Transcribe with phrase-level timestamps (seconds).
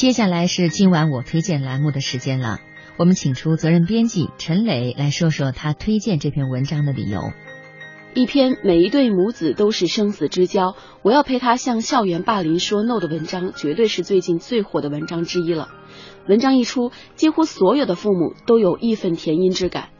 [0.00, 2.58] 接下来是今晚我推荐栏目的时间了，
[2.96, 7.20] 我们请出责任编辑陈磊来说说他推荐这篇文章的理由。
[8.14, 15.68] 一篇每一对母子都是生死之交，我要陪他向校园霸凌说 no 的文章，绝对是最近最火的文章之一了。
[16.26, 19.90] 文章一出，几乎所有的父母都有义愤填膺之感。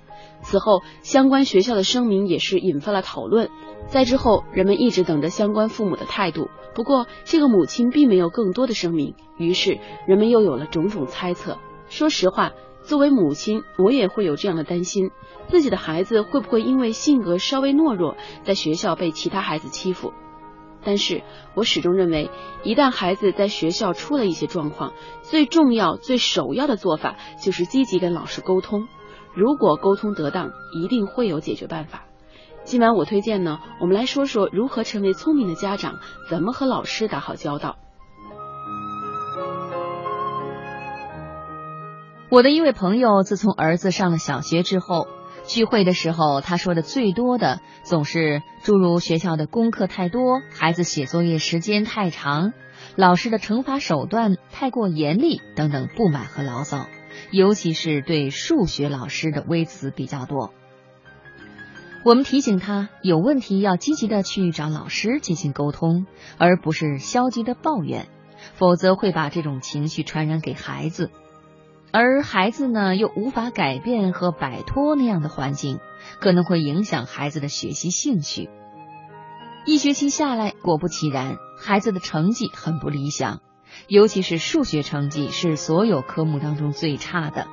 [0.43, 3.51] 此后，相关学校的声明也是引发了讨论。
[3.89, 6.49] 在之后，人们一直等着相关父母的态度。
[6.75, 11.59] 不过，这个母亲并没有更多的声明，于是人们又有了种种猜测。
[11.89, 15.11] 说实话，作为母亲，我也会有这样的担心：
[15.49, 20.13] 自己的孩子会不会因为性格稍微懦弱，在学校被其他孩子欺负？
[20.83, 21.23] 但是
[21.55, 22.31] 我始终认为，
[22.63, 28.89] 一旦孩子在学校出了一些状况，最重要、最首要的做法就是积极跟老师沟通。
[29.35, 32.05] 如果沟通得当，一定会有解决办法。
[32.65, 35.99] 今晚我推荐呢，我们来说说如何成为聪明的家长，
[36.29, 37.77] 怎么和老师打好交道。
[42.31, 45.09] 我的一位朋友，自从儿子上了小学之后，
[45.45, 52.53] 聚会的时候，他说的最多的总是诸如学校的功课太多，孩子写作业时间太长，
[52.95, 56.87] 老师的惩罚手段太过严厉等等不满和牢骚，
[57.31, 60.53] 尤其是对数学老师的微词比较多。
[62.03, 66.07] 我们提醒他有问题要积极的去找老师进行沟通，
[66.39, 68.09] 而不是消极的抱怨，
[68.55, 71.11] 否则会把这种情绪传染给孩子，
[71.93, 75.79] 而孩子呢又无法改变和摆脱那样的环境，
[76.21, 78.49] 可能会影响孩子的学习兴趣。
[79.67, 83.43] 一学期下来，果不其然，孩子的成绩很不理想，
[83.89, 87.47] 尤其是数学成绩是所有科目当中最差的。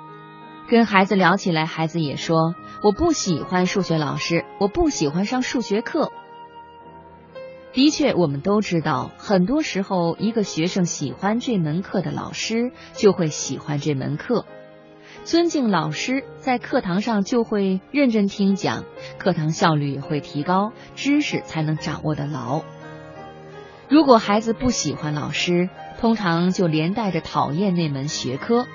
[0.70, 6.12] 跟孩子聊起来，孩子也说：“我不喜欢数学老师，我不喜欢上数学课。”
[7.72, 14.46] 的确，我们都知道，很多时候，一个学生喜欢这门课的老师，就会喜欢这门课。
[15.24, 18.84] 尊敬老师，在课堂上就会认真听讲，
[19.20, 22.64] 课堂效率也会提高，知识才能掌握的牢。
[23.90, 28.68] 如果孩子不喜欢老师，通常就连带着讨厌那门学科。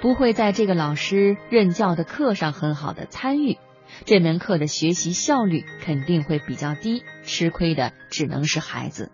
[0.00, 3.58] 不会在这个老师任教的课上很好的参与，
[4.04, 9.12] 这门课的学习效率肯定会比较低，吃亏的只能是孩子。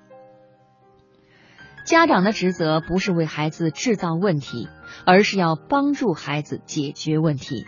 [1.85, 4.69] 家长的职责不是为孩子制造问题，
[5.05, 7.67] 而是要帮助孩子解决问题，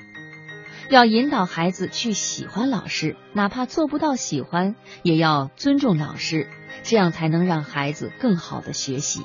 [0.91, 6.49] 要引导孩子去喜欢老师，哪怕做不到喜欢，也要尊重老师，
[6.83, 9.23] 这样才能让孩子更好的学习。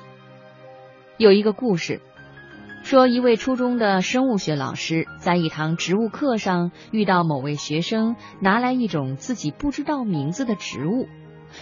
[1.18, 2.02] 有一个故事。
[2.82, 11.06] 说，一位初中的生物学老师在一堂植物课上遇到某位学生拿来一种自己不知道名字的植物，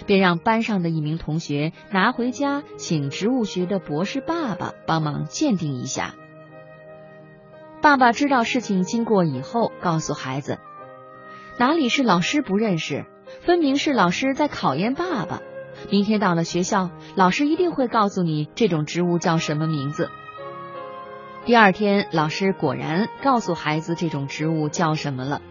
[0.06, 6.14] 便让班上的一名同学拿回家，请植物学的博士爸爸帮忙鉴定一下。
[7.88, 10.60] 爸爸知道事情经过以后，告诉孩子
[11.58, 13.06] ：“哪里是老师不认识，
[13.46, 15.42] 分明是老师在考验爸爸。
[15.90, 20.10] 明天到了学校，老师一定会告诉你这种植物叫什么名字。”
[21.48, 25.42] 第二天，老师果然告诉孩子这种植物叫什么了。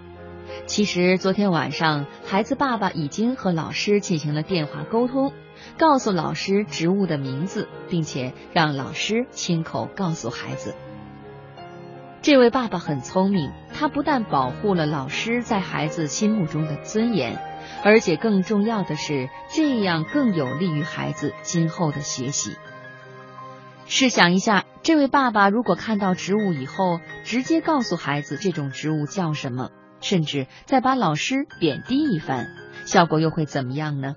[0.67, 5.33] 其实昨天晚上，孩子爸爸已经和老师进行了电话沟通，
[5.79, 10.75] 告诉老师植物的名字，并且让老师亲口告诉孩子。
[12.23, 17.39] 这位爸爸很聪明，他不但保护了老师在孩子心目中的尊严，
[17.85, 22.57] 而且更重要的是，这样更有利于孩子今后的学习。
[23.87, 32.49] 试想一下，这位爸爸如果看到植物以后，直接告诉孩子这种植物叫什么，甚至再把老师贬低一番，
[32.85, 34.17] 效果又会怎么样呢？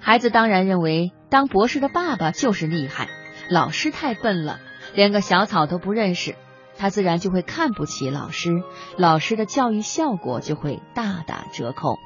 [0.00, 3.08] 孩子当然认为当博士的爸爸就是厉害，
[3.50, 4.58] 老师太笨了，
[4.94, 6.34] 连个小草都不认识，
[6.76, 8.62] 他自然就会看不起老师，
[8.96, 11.98] 老师的教育效果就会大打折扣。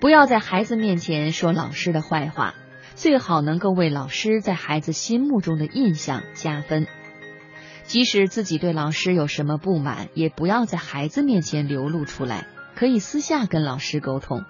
[0.00, 2.54] 不要在孩子面前说老师的坏话。
[2.96, 6.86] 最好能够为老师在孩子心目中的印象加分。
[7.82, 12.46] 即使自己对老师有什么不满，也不要在孩子面前流露出来，
[12.76, 14.44] 可以私下跟老师沟通。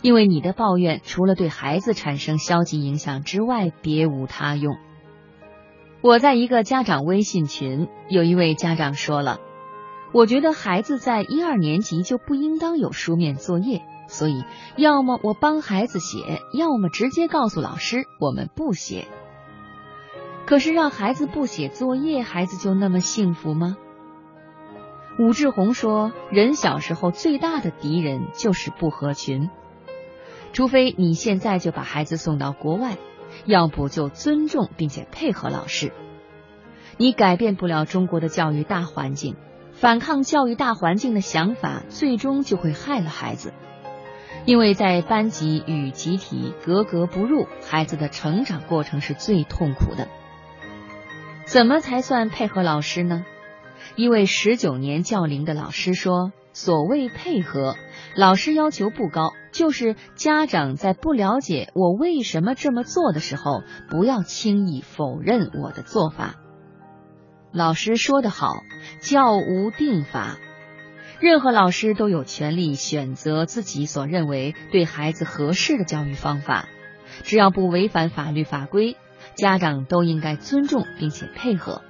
[0.00, 4.76] 因为你的抱怨除了对孩子产生消极影响之外，别无他用。
[6.02, 9.38] 我在一个家长微信群，有一位家长说了
[10.12, 14.44] ：“我觉得孩子在一二年级就不应当有书面作业。”所以，
[14.76, 19.06] 要么我帮孩子写，要么直接告诉老师我们不写。
[20.44, 23.76] 可是让孩子不写作业，孩子就那么幸福吗？
[25.20, 29.50] 武志红说：“人小时候最大的敌人就是不合群，
[30.52, 32.98] 除非你现在就把孩子送到国外，
[33.44, 35.92] 要不就尊重并且配合老师。
[36.98, 39.36] 你改变不了中国的教育大环境，
[39.72, 43.52] 反抗教育大环境的想法，最终就会害了孩子。
[44.44, 50.08] 因为在班级与集体格格不入，孩子的成长过程是最痛苦的。
[51.44, 53.24] 怎么才算配合老师呢？
[53.94, 57.76] 一位十九年教龄的老师说：“所谓配合，
[58.16, 66.36] 老师要求不高，就是家长在不了解我为什么这么做的时候，不要轻易否认我的做法。”
[67.52, 68.54] 老师说得好
[69.02, 70.38] ：“教无定法。”
[71.20, 76.66] 任何老师都有权利选择自己所认为对孩子合适的教育方法，
[77.24, 78.96] 只要不违反法律法规，
[79.36, 81.82] 家长都应该尊重并且配合。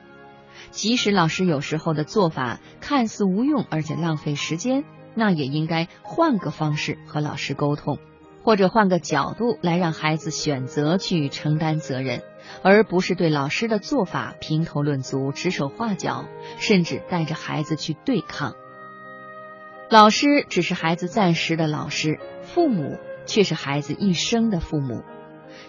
[0.72, 4.84] 即使老师有时候的做法看似无用而且浪费时间，
[5.14, 7.98] 那也应该换个方式和老师沟通，
[8.42, 12.22] 或者换个角度来让孩子选择去承担责任，
[12.62, 16.24] 而不是对老师的做法评头论足、指手画脚，
[16.56, 18.54] 甚至带着孩子去对抗。
[19.90, 25.04] 老师只是孩子暂时的老师，父母却是孩子一生的父母。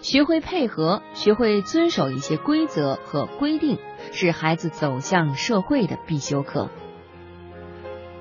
[0.02, 3.78] 学会配合，学会遵守一些规则和规定，
[4.12, 6.68] 是孩子走向社会的必修课。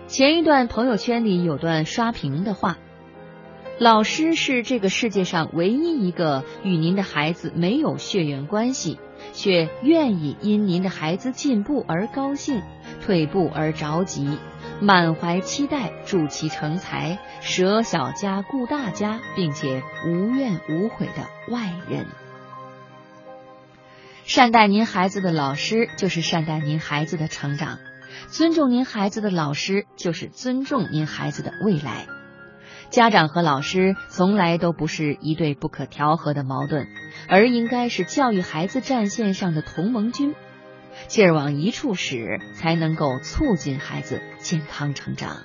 [0.08, 2.78] 前一段朋友圈里有段刷屏的话
[3.80, 9.00] ：“老师是这个世界上唯一一个与您的孩子没有血缘关系，
[9.34, 12.62] 却愿意因您的孩子进步而高兴，
[13.02, 14.38] 退步而着急。”
[14.80, 22.06] 满怀期待，助其成才，舍小家顾大家，并且无怨无悔的外人。
[24.26, 27.78] 善待您孩子的老师，就是善待您孩子的成长；
[28.28, 32.08] 尊重您孩子的老师，就是尊重您孩子的未来。
[32.94, 36.88] 家长和老师从来都不是一对不可调和的矛盾，
[37.28, 40.36] 而应该是教育孩子战线上的同盟军。
[41.08, 45.38] 劲儿往一处使，才能够促进孩子健康成长。